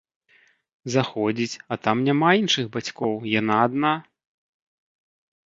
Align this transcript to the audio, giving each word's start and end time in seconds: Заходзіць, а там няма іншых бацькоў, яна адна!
Заходзіць, 0.93 1.59
а 1.75 1.77
там 1.83 1.97
няма 2.07 2.31
іншых 2.41 2.65
бацькоў, 2.77 3.13
яна 3.35 3.61
адна! 3.69 3.93